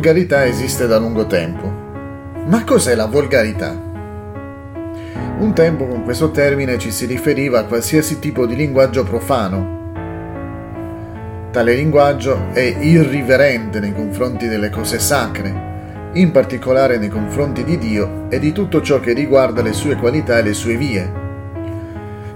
[0.00, 1.70] volgarità esiste da lungo tempo.
[2.46, 3.78] Ma cos'è la volgarità?
[5.38, 9.92] Un tempo con questo termine ci si riferiva a qualsiasi tipo di linguaggio profano.
[11.50, 18.24] Tale linguaggio è irriverente nei confronti delle cose sacre, in particolare nei confronti di Dio
[18.30, 21.12] e di tutto ciò che riguarda le sue qualità e le sue vie.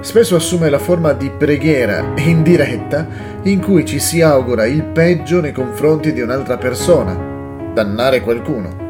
[0.01, 3.07] Spesso assume la forma di preghiera indiretta
[3.45, 7.33] in cui ci si augura il peggio nei confronti di un'altra persona,
[7.75, 8.83] dannare qualcuno.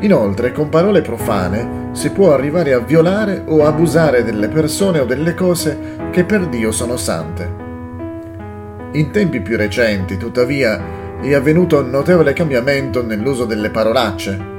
[0.00, 5.34] Inoltre, con parole profane si può arrivare a violare o abusare delle persone o delle
[5.34, 7.62] cose che per Dio sono sante.
[8.92, 10.80] In tempi più recenti, tuttavia,
[11.20, 14.52] è avvenuto un notevole cambiamento nell'uso delle parolacce.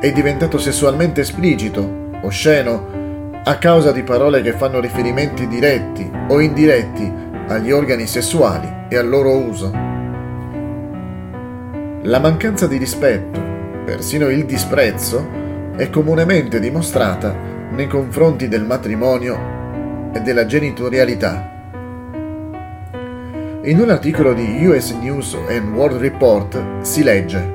[0.00, 7.10] È diventato sessualmente esplicito, osceno, a causa di parole che fanno riferimenti diretti o indiretti
[7.46, 9.97] agli organi sessuali e al loro uso.
[12.02, 13.40] La mancanza di rispetto,
[13.84, 15.28] persino il disprezzo,
[15.76, 17.34] è comunemente dimostrata
[17.72, 21.56] nei confronti del matrimonio e della genitorialità.
[23.64, 27.54] In un articolo di US News and World Report si legge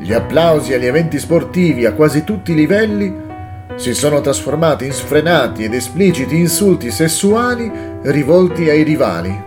[0.00, 3.22] Gli applausi agli eventi sportivi a quasi tutti i livelli
[3.76, 7.70] si sono trasformati in sfrenati ed espliciti insulti sessuali
[8.02, 9.42] rivolti ai rivali.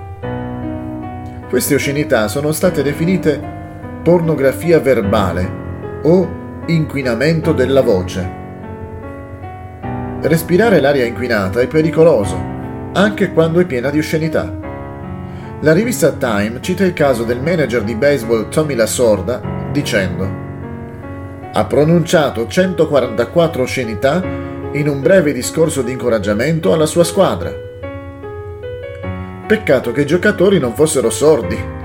[1.50, 3.57] Queste oscenità sono state definite
[4.08, 8.32] pornografia verbale o inquinamento della voce.
[10.22, 12.42] Respirare l'aria inquinata è pericoloso,
[12.94, 14.58] anche quando è piena di oscenità.
[15.60, 19.42] La rivista Time cita il caso del manager di baseball Tommy Lasorda
[19.74, 20.46] dicendo
[21.52, 24.24] ha pronunciato 144 oscenità
[24.72, 27.52] in un breve discorso di incoraggiamento alla sua squadra.
[29.48, 31.76] Peccato che i giocatori non fossero sordi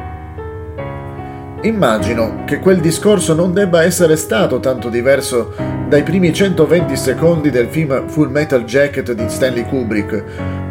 [1.65, 5.55] Immagino che quel discorso non debba essere stato tanto diverso
[5.89, 10.25] dai primi 120 secondi del film Full Metal Jacket di Stanley Kubrick,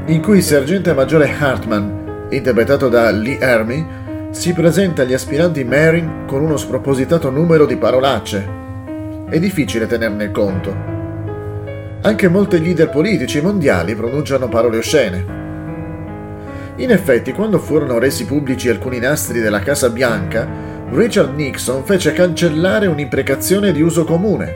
[0.07, 3.85] in cui il sergente maggiore Hartman, interpretato da Lee Ermey,
[4.31, 8.45] si presenta agli aspiranti Marine con uno spropositato numero di parolacce.
[9.29, 10.75] È difficile tenerne conto.
[12.01, 15.39] Anche molti leader politici mondiali pronunciano parole oscene.
[16.77, 22.85] In effetti, quando furono resi pubblici alcuni nastri della Casa Bianca, Richard Nixon fece cancellare
[22.85, 24.55] un'imprecazione di uso comune.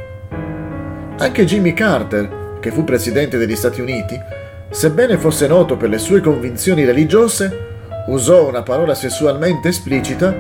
[1.19, 4.19] Anche Jimmy Carter, che fu presidente degli Stati Uniti,
[4.69, 7.67] sebbene fosse noto per le sue convinzioni religiose,
[8.07, 10.35] usò una parola sessualmente esplicita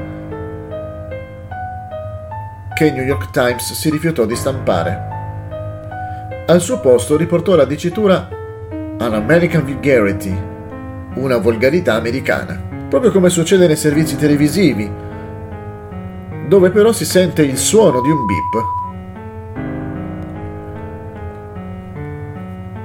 [2.73, 5.01] che il New York Times si rifiutò di stampare.
[6.45, 8.27] Al suo posto riportò la dicitura
[8.97, 10.37] An American Vulgarity,
[11.13, 15.03] una volgarità americana, proprio come succede nei servizi televisivi,
[16.47, 18.63] dove però si sente il suono di un beep.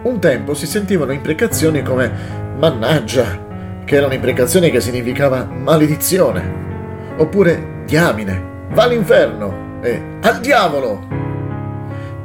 [0.02, 2.10] Un tempo si sentivano imprecazioni come
[2.56, 3.48] mannaggia,
[3.84, 11.06] che era un'imprecazione che significava maledizione, oppure diamine, va all'inferno e al diavolo.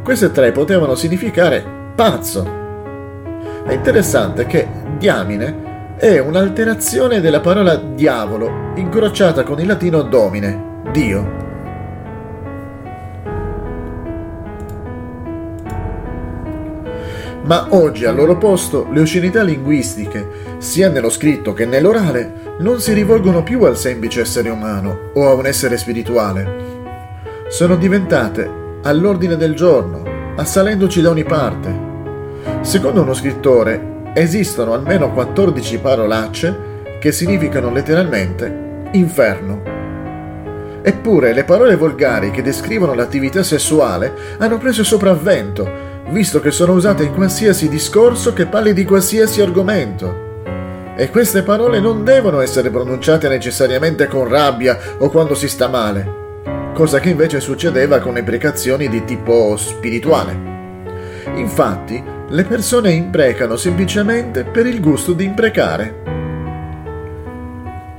[0.03, 1.63] Queste tre potevano significare
[1.95, 2.63] pazzo.
[3.65, 4.67] È interessante che
[4.97, 11.43] diamine è un'alterazione della parola diavolo, incrociata con il latino domine, Dio.
[17.43, 22.93] Ma oggi al loro posto le oscenità linguistiche, sia nello scritto che nell'orale, non si
[22.93, 26.73] rivolgono più al semplice essere umano o a un essere spirituale.
[27.49, 28.49] Sono diventate
[28.81, 30.01] all'ordine del giorno,
[30.35, 31.93] assalendoci da ogni parte.
[32.61, 39.74] Secondo uno scrittore, esistono almeno 14 parolacce che significano letteralmente inferno.
[40.87, 45.67] Eppure le parole volgari che descrivono l'attività sessuale hanno preso sopravvento,
[46.09, 50.43] visto che sono usate in qualsiasi discorso che parli di qualsiasi argomento.
[50.95, 56.07] E queste parole non devono essere pronunciate necessariamente con rabbia o quando si sta male,
[56.75, 60.37] cosa che invece succedeva con imprecazioni di tipo spirituale.
[61.33, 66.03] Infatti, le persone imprecano semplicemente per il gusto di imprecare.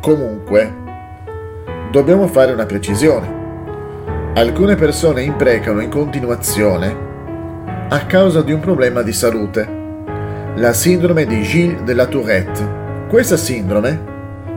[0.00, 0.85] Comunque,
[1.97, 3.45] dobbiamo fare una precisione.
[4.35, 6.95] Alcune persone imprecano in continuazione
[7.89, 9.67] a causa di un problema di salute,
[10.57, 13.07] la sindrome di Gilles de la Tourette.
[13.09, 13.99] Questa sindrome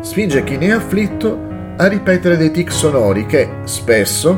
[0.01, 1.39] spinge chi ne è afflitto
[1.77, 4.37] a ripetere dei tic sonori che, spesso,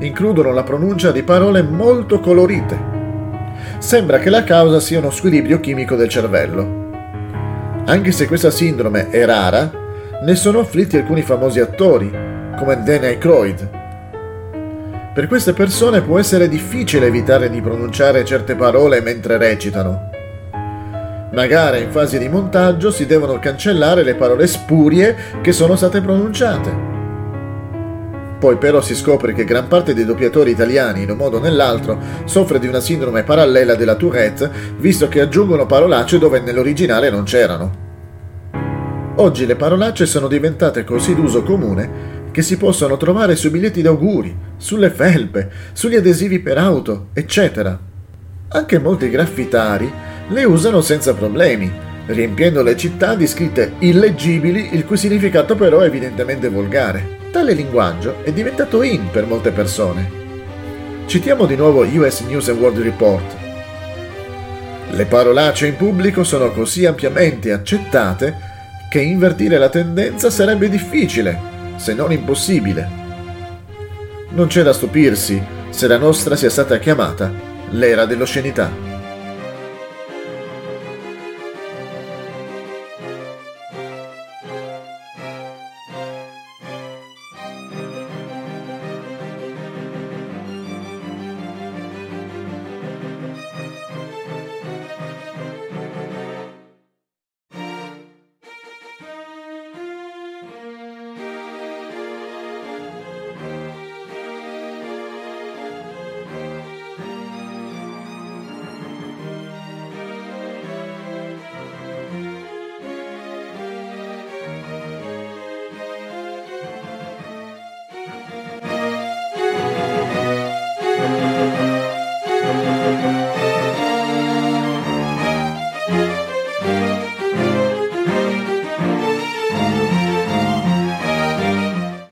[0.00, 2.76] includono la pronuncia di parole molto colorite.
[3.78, 6.90] Sembra che la causa sia uno squilibrio chimico del cervello.
[7.84, 9.81] Anche se questa sindrome è rara,
[10.22, 12.08] ne sono afflitti alcuni famosi attori,
[12.56, 13.68] come Dan Aykroyd.
[15.12, 20.10] Per queste persone può essere difficile evitare di pronunciare certe parole mentre recitano.
[21.32, 26.90] Magari in fase di montaggio si devono cancellare le parole spurie che sono state pronunciate.
[28.38, 31.98] Poi però si scopre che gran parte dei doppiatori italiani, in un modo o nell'altro,
[32.26, 37.81] soffre di una sindrome parallela della Tourette, visto che aggiungono parolacce dove nell'originale non c'erano.
[39.16, 44.34] Oggi le parolacce sono diventate così d'uso comune che si possono trovare sui biglietti d'auguri,
[44.56, 47.78] sulle felpe, sugli adesivi per auto, eccetera.
[48.48, 49.92] Anche molti graffitari
[50.28, 51.70] le usano senza problemi,
[52.06, 57.18] riempiendo le città di scritte illeggibili il cui significato però è evidentemente volgare.
[57.30, 60.20] Tale linguaggio è diventato in per molte persone.
[61.04, 63.36] Citiamo di nuovo US News and World Report.
[64.90, 68.50] Le parolacce in pubblico sono così ampiamente accettate
[68.92, 71.40] che invertire la tendenza sarebbe difficile,
[71.76, 72.86] se non impossibile.
[74.32, 77.32] Non c'è da stupirsi se la nostra sia stata chiamata
[77.70, 78.91] l'era dell'oscenità.